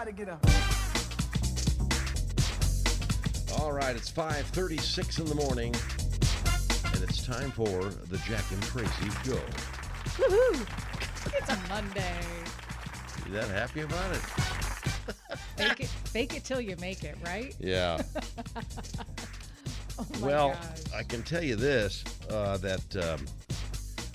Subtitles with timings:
[0.00, 0.46] Everybody get up.
[3.60, 5.74] All right, it's 5:36 in the morning,
[6.94, 9.40] and it's time for the Jack and Tracy Show.
[10.14, 10.66] Woohoo!
[11.34, 12.16] It's a Monday.
[13.26, 14.20] You that happy about it?
[15.56, 17.56] Fake it, fake it till you make it, right?
[17.58, 18.00] Yeah.
[20.00, 20.94] Oh my well, gosh.
[20.94, 23.26] I can tell you this: uh, that um,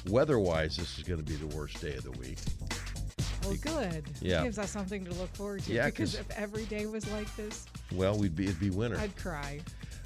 [0.07, 2.37] weather-wise, this is going to be the worst day of the week.
[3.45, 4.03] Well, good.
[4.21, 4.43] Yeah.
[4.43, 5.73] Gives us something to look forward to.
[5.73, 8.97] Yeah, because 'cause- if every day was like this, Well, we'd be it'd be winter.
[8.97, 9.61] I'd cry.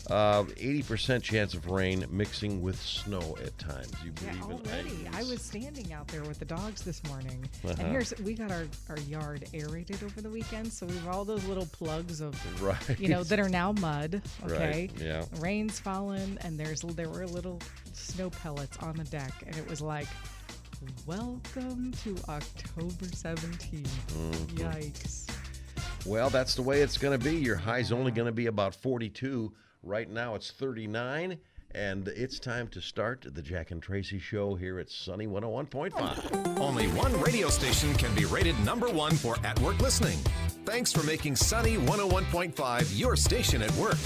[0.10, 3.92] Uh, 80% chance of rain mixing with snow at times.
[4.06, 5.10] You Yeah, believe in already.
[5.12, 7.76] I was standing out there with the dogs this morning, Uh-huh.
[7.78, 11.26] and here's we got our, our yard aerated over the weekend, so we have all
[11.26, 12.98] those little plugs of right.
[12.98, 14.22] you know that are now mud.
[14.46, 15.26] Okay, Right, yeah.
[15.40, 17.60] rain's fallen, and there's there were little
[17.92, 20.08] snow pellets on the deck, and it was like,
[21.06, 24.58] "Welcome to October 17th." Mm-hmm.
[24.58, 25.30] Yikes!
[26.06, 27.36] Well, that's the way it's going to be.
[27.36, 29.52] Your high's only going to be about 42.
[29.84, 31.38] Right now, it's 39.
[31.72, 36.60] And it's time to start the Jack and Tracy show here at Sunny 101.5.
[36.60, 40.18] Only one radio station can be rated number one for at work listening.
[40.66, 43.98] Thanks for making Sunny 101.5 your station at work.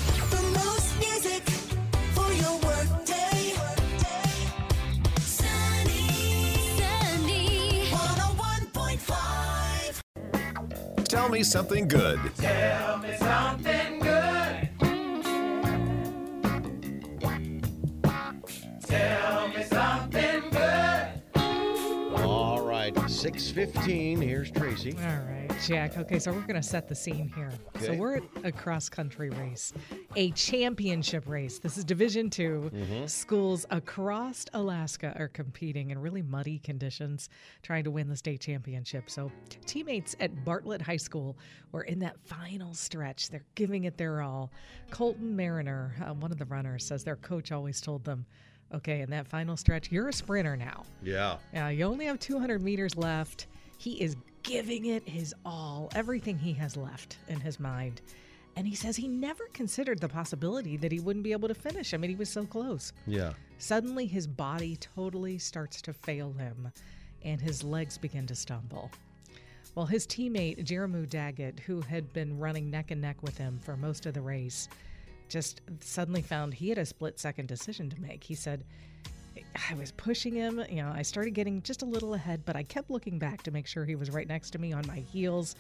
[11.12, 12.22] Tell me something good.
[12.38, 13.91] Tell me something
[23.22, 24.20] 6.15.
[24.20, 24.94] Here's Tracy.
[24.94, 25.96] All right, Jack.
[25.96, 27.52] Okay, so we're going to set the scene here.
[27.80, 29.74] So we're at a cross country race,
[30.16, 31.60] a championship race.
[31.60, 33.06] This is Division 2 Mm-hmm.
[33.06, 37.30] Schools across Alaska are competing in really muddy conditions,
[37.62, 39.08] trying to win the state championship.
[39.08, 39.32] So
[39.68, 41.38] teammates at Bartlett High School
[41.72, 43.30] were in that final stretch.
[43.30, 44.52] They're giving it their all.
[44.90, 48.26] Colton Mariner, uh, one of the runners, says their coach always told them,
[48.74, 51.38] "Okay, in that final stretch, you're a sprinter now." Yeah.
[51.54, 53.48] Yeah, you only have 200 meters left.
[53.78, 58.02] He is giving it his all, everything he has left in his mind.
[58.56, 61.94] And he says he never considered the possibility that he wouldn't be able to finish.
[61.94, 62.92] I mean, he was so close.
[63.08, 63.34] Yeah.
[63.60, 66.72] Suddenly, his body totally starts to fail him,
[67.24, 68.92] and his legs begin to stumble.
[69.74, 73.78] Well, his teammate, Jeremy Daggett, who had been running neck and neck with him for
[73.78, 74.68] most of the race,
[75.32, 78.24] just suddenly found he had a split second decision to make.
[78.24, 78.64] He said,
[79.70, 82.64] I was pushing him, you know, I started getting just a little ahead, but I
[82.64, 85.56] kept looking back to make sure he was right next to me on my heels.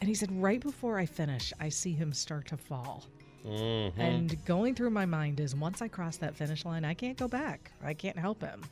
[0.00, 3.04] And he said, right before I finish, I see him start to fall.
[3.46, 4.00] Mm-hmm.
[4.00, 7.28] And going through my mind is once I cross that finish line, I can't go
[7.28, 7.70] back.
[7.82, 8.62] I can't help him.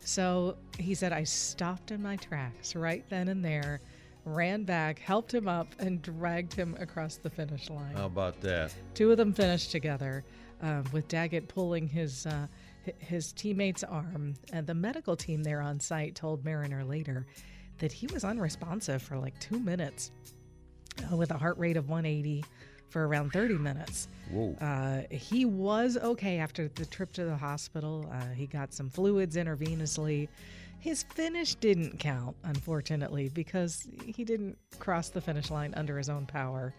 [0.00, 3.80] So he said, I stopped in my tracks right then and there,
[4.24, 7.94] ran back, helped him up, and dragged him across the finish line.
[7.94, 8.72] How about that?
[8.94, 10.24] Two of them finished together,
[10.62, 12.46] um, with Daggett pulling his uh,
[12.98, 14.34] his teammate's arm.
[14.52, 17.26] And the medical team there on site told Mariner later
[17.78, 20.10] that he was unresponsive for like two minutes,
[21.10, 22.44] uh, with a heart rate of 180
[22.88, 24.08] for around 30 minutes.
[24.30, 24.54] Whoa.
[24.60, 28.08] Uh, he was okay after the trip to the hospital.
[28.12, 30.28] Uh, he got some fluids intravenously.
[30.84, 36.26] His finish didn't count, unfortunately, because he didn't cross the finish line under his own
[36.26, 36.74] power.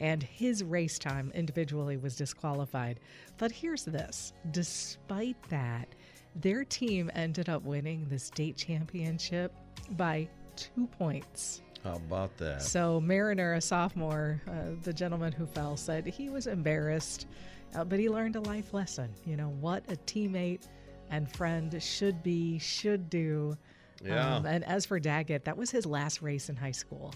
[0.00, 3.00] And his race time individually was disqualified.
[3.36, 5.94] But here's this despite that,
[6.36, 9.52] their team ended up winning the state championship
[9.90, 10.26] by
[10.56, 11.60] two points.
[11.84, 12.62] How about that?
[12.62, 17.26] So Mariner, a sophomore, uh, the gentleman who fell, said he was embarrassed,
[17.74, 19.10] uh, but he learned a life lesson.
[19.26, 20.66] You know what a teammate
[21.10, 23.56] and friend should be, should do.
[24.04, 24.36] Yeah.
[24.36, 27.12] Um, and as for Daggett, that was his last race in high school,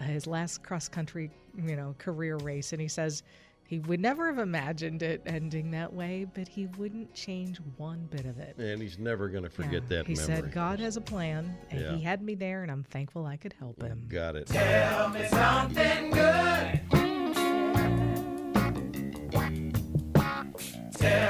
[0.00, 3.22] uh, his last cross country, you know, career race, and he says.
[3.66, 8.24] He would never have imagined it ending that way, but he wouldn't change one bit
[8.24, 8.56] of it.
[8.56, 9.98] and he's never going to forget Yeah.
[9.98, 10.36] that He memory.
[10.36, 11.94] said, God has a plan, and Yeah.
[11.94, 14.06] he had me there, and I'm thankful I could help him.
[14.08, 14.46] Got it.
[14.46, 16.80] Tell me something good.
[20.94, 21.27] Tell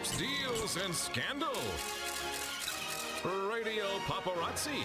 [0.00, 1.48] hookups, deals, and scandal.
[3.52, 4.84] Radio Paparazzi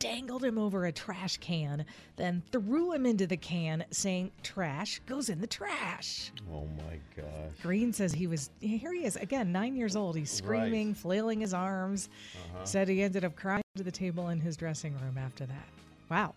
[0.02, 1.84] dangled him over a trash can,
[2.16, 6.32] then threw him into the can, saying, Trash goes in the trash.
[6.52, 7.52] Oh my gosh.
[7.62, 10.16] Green says he was, here he is, again, nine years old.
[10.16, 12.08] He's screaming, flailing his arms.
[12.34, 12.64] Uh-huh.
[12.64, 15.68] Said he ended up crying to the table in his dressing room after that.
[16.10, 16.34] Wow.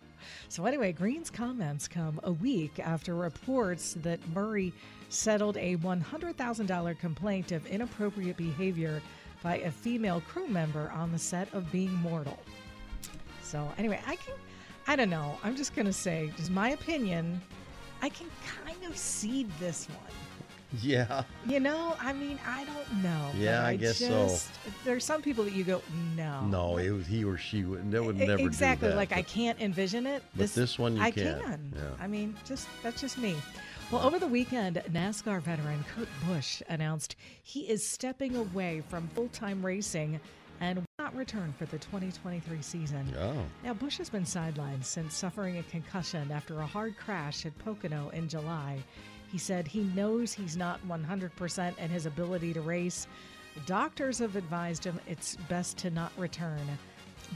[0.48, 4.74] So, anyway, Green's comments come a week after reports that Murray
[5.10, 9.02] settled a $100,000 complaint of inappropriate behavior
[9.42, 12.40] by a female crew member on the set of Being Mortal.
[13.56, 14.34] So, anyway, I can,
[14.86, 15.38] I don't know.
[15.42, 17.40] I'm just going to say, just my opinion,
[18.02, 18.28] I can
[18.66, 20.82] kind of see this one.
[20.82, 21.24] Yeah.
[21.48, 23.32] You know, I mean, I don't know.
[23.38, 24.08] Yeah, I guess so.
[24.28, 24.50] just,
[24.84, 25.82] There's some people that you go,
[26.18, 26.42] no.
[26.42, 27.90] No, it was he or she would.
[27.90, 28.88] They would never exactly.
[28.88, 28.98] do that.
[28.98, 30.22] like I can't envision it.
[30.36, 31.40] but this one you I can.
[31.40, 31.74] can.
[31.74, 31.82] Yeah.
[31.98, 33.38] I mean, just that's just me.
[33.90, 39.66] Well, over the weekend, NASCAR veteran Kurt Busch announced he is stepping away from full-time
[39.66, 40.20] racing
[40.60, 40.85] and
[41.16, 43.14] not return for the 2023 season.
[43.20, 43.44] Oh.
[43.64, 48.10] Now, Busch has been sidelined since suffering a concussion after a hard crash at Pocono
[48.10, 48.84] in July.
[49.32, 53.08] He said he knows he's not 100% in his ability to race.
[53.66, 56.62] Doctors have advised him it's best to not return.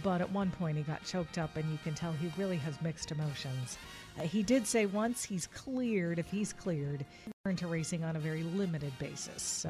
[0.03, 2.81] But at one point, he got choked up, and you can tell he really has
[2.81, 3.77] mixed emotions.
[4.19, 7.05] Uh, he did say once he's cleared, if he's cleared,
[7.45, 9.41] return to racing on a very limited basis.
[9.41, 9.69] So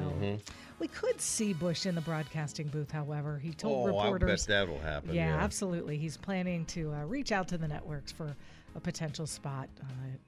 [0.78, 3.38] we could see Busch in the broadcasting booth, however.
[3.38, 4.46] He told Oh, I bet reporters.
[4.46, 5.14] that'll happen.
[5.14, 5.98] Yeah, Yeah, absolutely.
[5.98, 8.34] He's planning to uh, reach out to the networks for
[8.76, 9.84] a potential spot uh,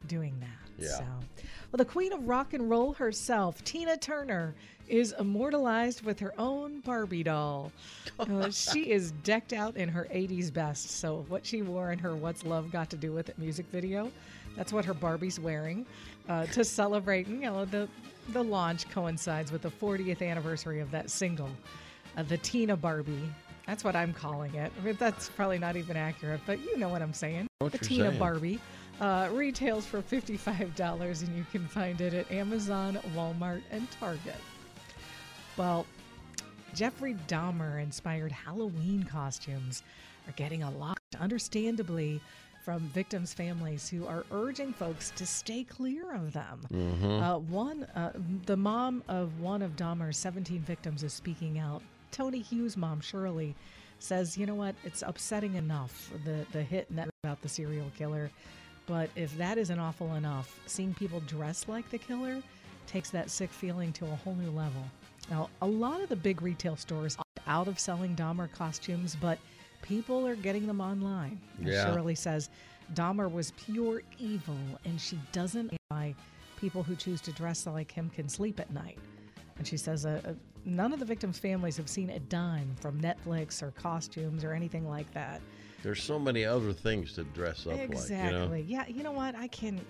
[0.06, 0.48] doing that.
[0.84, 0.88] Yeah.
[0.88, 4.54] So, well, the queen of rock and roll herself, Tina Turner,
[4.88, 7.72] is immortalized with her own Barbie doll.
[8.18, 10.90] Uh, she is decked out in her 80s best.
[10.90, 14.10] So, what she wore in her What's Love Got to Do with It music video,
[14.56, 15.86] that's what her Barbie's wearing
[16.28, 17.26] uh, to celebrate.
[17.28, 17.88] You know, the,
[18.30, 21.50] the launch coincides with the 40th anniversary of that single,
[22.16, 23.30] uh, the Tina Barbie.
[23.66, 24.72] That's what I'm calling it.
[24.78, 27.46] I mean, that's probably not even accurate, but you know what I'm saying.
[27.60, 28.18] What the Tina saying.
[28.18, 28.60] Barbie
[29.00, 34.36] uh, retails for $55, and you can find it at Amazon, Walmart, and Target.
[35.56, 35.86] Well,
[36.74, 39.82] Jeffrey Dahmer inspired Halloween costumes
[40.26, 42.20] are getting a lot, understandably,
[42.64, 46.60] from victims' families who are urging folks to stay clear of them.
[47.20, 48.12] Uh, one, uh,
[48.46, 51.82] the mom of one of Dahmer's 17 victims is speaking out.
[52.12, 53.56] Tony Hughes' mom, Shirley,
[53.98, 54.76] says, "You know what?
[54.84, 58.30] It's upsetting enough the the hit net about the serial killer,
[58.86, 62.42] but if that isn't awful enough, seeing people dress like the killer
[62.86, 64.84] takes that sick feeling to a whole new level."
[65.30, 69.38] Now, a lot of the big retail stores are out of selling Dahmer costumes, but
[69.80, 71.40] people are getting them online.
[71.60, 71.92] Yeah.
[71.92, 72.50] Shirley says
[72.94, 76.14] Dahmer was pure evil, and she doesn't why
[76.56, 78.98] people who choose to dress like him can sleep at night.
[79.58, 80.32] And she says uh, uh,
[80.64, 84.88] none of the victims' families have seen a dime from Netflix or costumes or anything
[84.88, 85.40] like that.
[85.82, 88.16] There's so many other things to dress up exactly.
[88.16, 88.68] like.
[88.68, 88.84] You know?
[88.84, 89.34] Yeah, you know what?
[89.34, 89.80] I can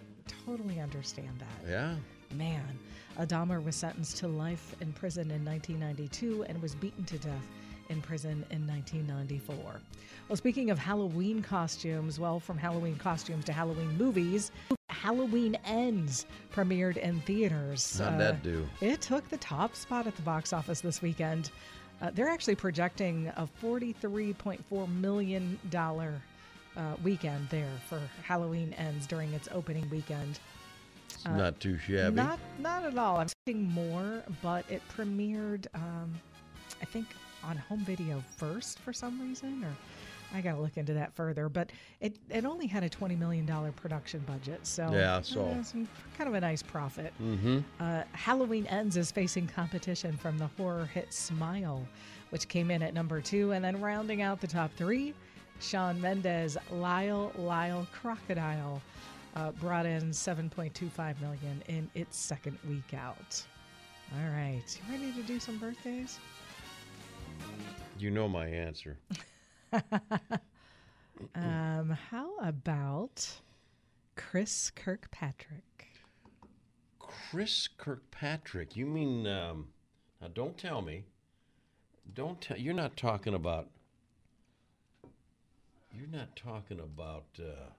[0.47, 1.71] totally understand that.
[1.71, 1.97] Yeah.
[2.35, 2.79] Man,
[3.21, 7.47] Dahmer was sentenced to life in prison in 1992 and was beaten to death
[7.91, 9.81] in prison in 1994.
[10.29, 14.51] Well, speaking of Halloween costumes, well, from Halloween costumes to Halloween movies,
[15.03, 17.99] Halloween Ends premiered in theaters.
[17.99, 18.69] How'd that do?
[18.81, 21.51] It took the top spot at the box office this weekend.
[22.01, 25.99] Uh, they're actually projecting a $43.4 million uh,
[27.03, 30.39] weekend there for Halloween Ends during its opening weekend.
[31.09, 32.15] It's not too shabby.
[32.15, 33.17] Not not at all.
[33.17, 36.15] I'm expecting more, but it premiered, um,
[36.81, 37.09] I think,
[37.43, 39.75] on home video first for some reason, or
[40.35, 41.49] I got to look into that further.
[41.49, 41.71] But
[42.01, 45.89] it it only had a twenty million dollar production budget, so Yeah, so- uh, some,
[46.17, 47.13] kind of a nice profit.
[47.21, 47.61] mm-hmm.
[47.81, 51.87] Uh, Halloween Ends is facing competition from the horror hit Smile,
[52.31, 55.15] which came in at number two, and then rounding out the top three,
[55.61, 58.81] Shawn Mendes, Lyle Lyle Crocodile,
[59.37, 63.43] uh, brought in 7.25 million in its second week out.
[64.15, 66.19] All right, you ready to do some birthdays?
[67.99, 68.99] You know my answer.
[71.37, 73.29] Um, how about
[74.17, 75.87] Chris Kirkpatrick?
[76.99, 78.77] Chris Kirkpatrick.
[78.77, 79.27] You mean?
[79.27, 79.69] Um,
[80.21, 81.05] now, don't tell me.
[82.15, 82.59] Don't tell.
[82.59, 83.69] You're not talking about.
[85.93, 87.27] You're not talking about.
[87.39, 87.71] Uh,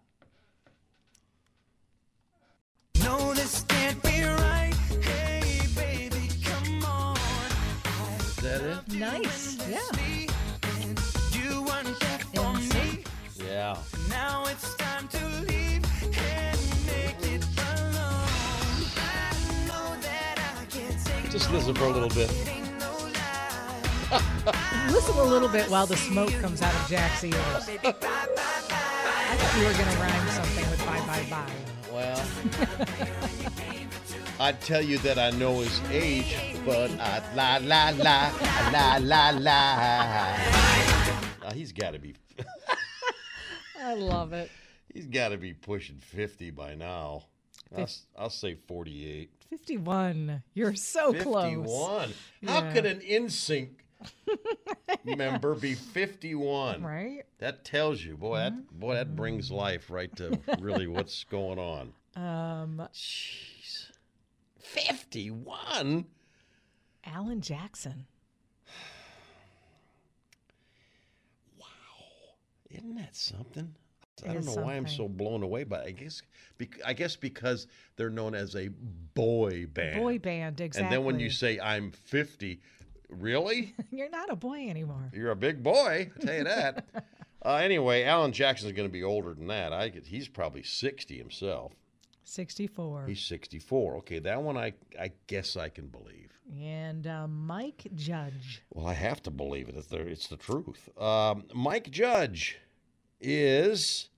[3.03, 4.73] No, this can't be right.
[5.01, 6.29] Hey, baby,
[8.41, 8.99] that it?
[8.99, 9.57] Nice.
[9.67, 9.79] Yeah.
[13.63, 13.77] Yeah.
[14.09, 18.27] Now it's time to leave and make it alone.
[18.99, 19.31] I
[19.69, 22.29] know that I can't take Just listen for a little bit.
[22.29, 24.89] it, ain't no lie.
[24.91, 27.35] Listen a little bit while the smoke comes out of Jack's ears.
[27.37, 27.93] I
[29.39, 31.55] thought you were going to rhyme something with bye bye bye.
[31.93, 32.21] Well,
[34.41, 38.29] I'd tell you that I know his age, but I la la la
[38.73, 39.55] la la la.
[41.41, 42.15] Now he's got to be,
[43.83, 44.49] I love it.
[44.93, 47.25] he's got to be pushing fifty by now.
[47.75, 49.31] I'll, I'll say forty-eight.
[49.49, 50.41] 51.
[50.55, 51.43] You're so close.
[51.45, 52.09] Fifty-one.
[52.45, 52.73] How Yeah.
[52.73, 53.69] could an NSYNC
[55.05, 56.81] member be fifty-one?
[56.83, 57.23] Right?
[57.39, 58.37] That tells you, boy.
[58.37, 61.93] That boy, that brings life right to really what's going on.
[62.15, 63.89] Um, Jeez,
[64.59, 66.05] fifty-one.
[67.05, 68.05] Alan Jackson.
[72.83, 73.73] Isn't that something?
[74.23, 76.21] It I don't know why I'm so blown away, but I guess,
[76.85, 78.69] I guess because they're known as a
[79.15, 80.01] boy band.
[80.01, 80.85] Boy band, exactly.
[80.85, 82.61] And then when you say I'm 50,
[83.09, 83.73] really?
[83.91, 85.09] You're not a boy anymore.
[85.13, 86.11] You're a big boy.
[86.15, 86.85] I tell you that.
[87.45, 89.73] uh, anyway, Alan Jackson's going to be older than that.
[89.73, 91.73] I could, he's probably 60 himself.
[92.25, 93.07] 64.
[93.07, 93.97] He's 64.
[93.97, 96.31] Okay, that one I I guess I can believe.
[96.57, 98.61] and uh, Mike Judge.
[98.73, 99.75] Well, I have to believe it.
[99.75, 100.89] It's the, it's the truth.
[100.97, 102.59] Um, Mike Judge
[103.23, 104.09] is.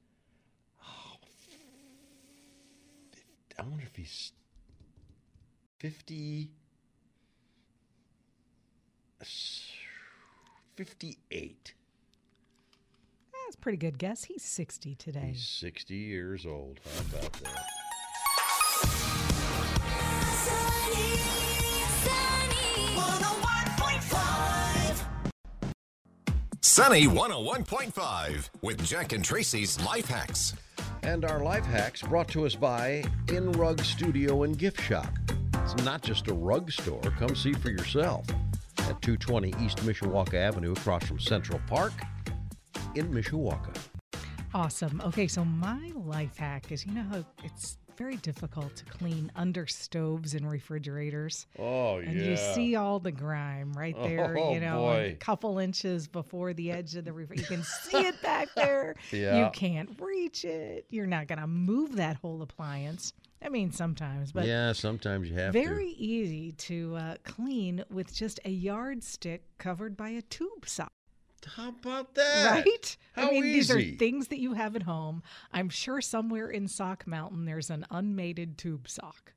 [0.83, 1.17] oh,
[3.59, 4.31] I wonder if he's
[5.79, 6.49] 50.
[10.75, 11.73] 58.
[13.31, 14.25] That's a pretty good guess.
[14.25, 15.31] He's 60 today.
[15.33, 16.79] He's 60 years old.
[16.83, 17.65] How about that?
[26.75, 30.55] Sunny 101.5 with Jack and Tracy's Life Hacks.
[31.03, 35.07] And our life hacks brought to us by In Rug Studio and Gift Shop.
[35.63, 36.99] It's not just a rug store.
[37.17, 38.27] Come see for yourself
[38.79, 41.93] at 220 East Mishawaka Avenue across from Central Park
[42.95, 43.73] in Mishawaka.
[44.53, 45.01] Awesome.
[45.05, 49.67] Okay, so my life hack is you know how it's very difficult to clean under
[49.67, 51.47] stoves and refrigerators.
[51.57, 52.09] Oh, yeah.
[52.09, 56.53] And you see all the grime right there, Oh, you know, a couple inches before
[56.53, 57.53] the edge of the refrigerator.
[57.53, 58.95] You can see it back there.
[59.11, 59.45] Yeah.
[59.45, 60.85] You can't reach it.
[60.89, 63.13] You're not going to move that whole appliance.
[63.43, 68.39] I mean, sometimes, but yeah, sometimes you have very easy to uh, clean with just
[68.43, 70.91] a yardstick covered by a tube sock.
[71.45, 72.65] How about that?
[72.65, 72.97] Right?
[73.13, 75.23] How I mean, these are things that you have at home.
[75.51, 79.33] I'm sure somewhere in Sock Mountain there's an unmated tube sock.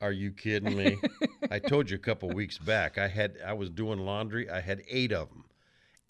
[0.00, 0.98] Are you kidding me?
[1.50, 2.98] I told you a couple weeks back.
[2.98, 4.48] I had I was doing laundry.
[4.48, 5.44] I had eight of them,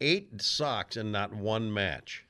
[0.01, 2.27] eight socks, and not one match.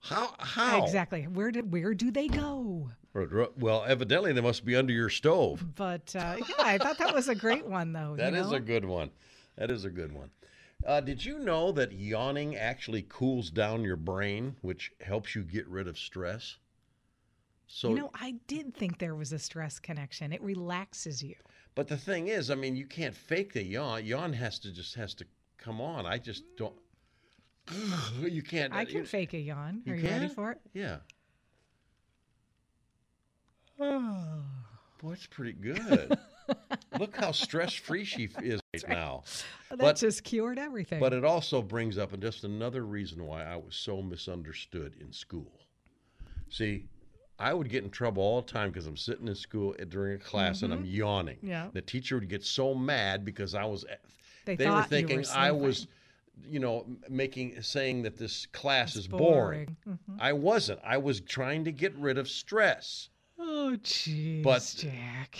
[0.00, 0.34] How?
[0.38, 0.84] How?
[0.84, 1.22] Exactly.
[1.28, 2.90] Where did where do they go?
[3.14, 5.64] Well, evidently they must be under your stove.
[5.74, 8.14] But uh, yeah, I thought that was a great one, though.
[8.18, 8.56] That is know?
[8.56, 9.10] a good one.
[9.56, 10.30] That is a good one.
[10.84, 15.66] Uh, did you know that yawning actually cools down your brain, which helps you get
[15.68, 16.56] rid of stress?
[17.66, 20.32] So, You know, I did think there was a stress connection.
[20.32, 21.36] It relaxes you.
[21.74, 24.04] but the thing is, I mean, you can't fake the yawn.
[24.04, 25.24] Yawn has to just has to
[25.56, 26.04] come on.
[26.04, 26.74] I just don't.
[28.20, 28.72] You can't.
[28.74, 29.82] I you- can fake a yawn.
[29.86, 30.58] you Are you ready for it?
[30.74, 30.98] Yeah.
[33.78, 36.18] Boy, it's pretty good.
[36.98, 39.24] Look how stress free she is right now.
[39.70, 41.00] That But- just cured everything.
[41.00, 45.60] But it also brings up just another reason why I was so misunderstood in school.
[46.50, 46.84] See,
[47.38, 50.14] I would get in trouble all the time because I'm sitting in school eh, during
[50.14, 50.94] a class and I'm mm-hmm.
[50.94, 51.36] yawning.
[51.38, 51.48] Mm-hmm.
[51.48, 51.68] Yeah.
[51.72, 53.84] The teacher would get so mad because I was.
[53.88, 53.94] Eh,
[54.44, 55.86] they were thought you were thinking I was,
[56.44, 59.22] you know, making saying that this class is boring.
[59.24, 59.76] boring.
[59.88, 60.16] Mm-hmm.
[60.20, 60.80] I wasn't.
[60.84, 63.08] I was trying to get rid of stress.
[63.38, 65.38] oh, jeez, But- Jack.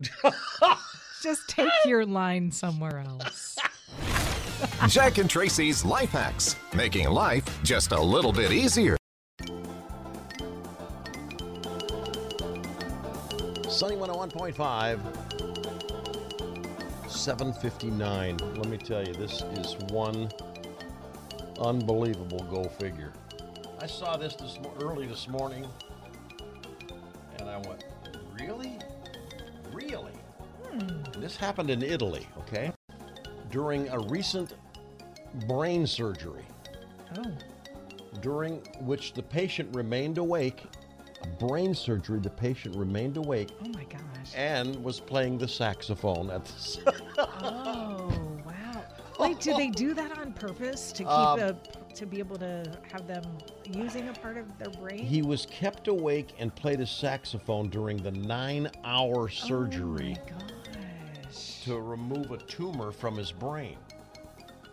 [1.22, 3.58] just take your line somewhere else.
[4.88, 8.96] Jack and Tracy's Life Hacks, making life just a little bit easier.
[13.68, 14.98] Sunny 101.5.
[17.08, 18.36] 759.
[18.56, 20.30] Let me tell you, this is one
[21.60, 23.12] unbelievable go figure.
[23.80, 25.66] I saw this this mo- early this morning,
[27.38, 27.84] and I went,
[28.40, 28.77] "Really, really?"
[31.18, 32.26] This happened in Italy.
[32.38, 32.72] Okay,
[33.50, 34.54] during a recent
[35.46, 36.44] brain surgery,
[37.18, 37.24] Oh,
[38.20, 40.64] during which the patient remained awake.
[41.22, 42.20] A brain surgery.
[42.20, 44.32] The patient remained awake oh my gosh.
[44.36, 46.94] and was playing the saxophone at the.
[47.42, 48.84] Oh, wow.
[49.18, 49.34] really?
[49.34, 51.56] Do they do that on purpose to keep Um, a,
[51.94, 53.24] to be able to have them
[53.66, 54.98] using a part of their brain?
[55.00, 60.16] He was kept awake and played a saxophone during the nine-hour surgery.
[60.20, 60.50] Oh my gosh.
[61.64, 63.76] To remove a tumor from his brain.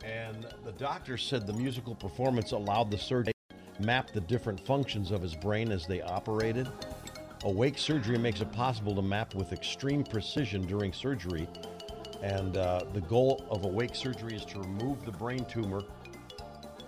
[0.03, 5.11] And the doctor said the musical performance allowed the surgeon to map the different functions
[5.11, 6.67] of his brain as they operated.
[7.43, 11.47] Awake surgery makes it possible to map with extreme precision during surgery.
[12.21, 15.83] And uh, the goal of awake surgery is to remove the brain tumor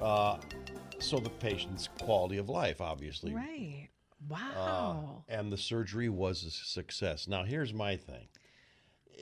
[0.02, 0.38] uh,
[1.00, 3.34] so the patient's quality of life, obviously.
[3.34, 3.90] Right.
[4.32, 5.24] Uh, Wow.
[5.30, 7.28] and the surgery was a success.
[7.28, 8.28] Now, here's my thing.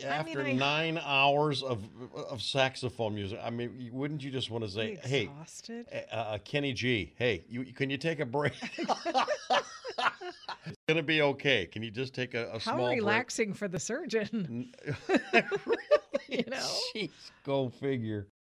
[0.04, 4.50] I After mean, I- nine hours of of saxophone music, I mean, wouldn't you just
[4.52, 5.86] want to say, "Hey, exhausted.
[6.12, 8.54] uh, Kenny G, hey, you can you take a break?
[10.66, 11.66] it's gonna be okay.
[11.68, 14.72] Can you just take a, a How small relaxing for the surgeon.
[14.84, 15.46] break?
[15.66, 15.80] really?
[16.30, 16.78] You know?
[16.96, 17.12] Jeez,
[17.44, 18.28] go figure.